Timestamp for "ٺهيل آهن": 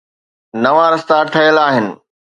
1.31-1.85